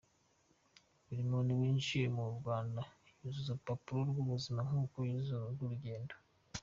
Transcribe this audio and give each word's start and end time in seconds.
Buri 1.05 1.23
muntu 1.31 1.51
winjiye 1.59 2.07
mu 2.17 2.25
Rwanda 2.37 2.81
yuzuza 3.19 3.49
urupapuro 3.53 3.99
rw’ubuzima 4.09 4.59
nk’uko 4.67 4.97
yuzuza 5.09 5.41
urw’urugendo. 5.49 6.15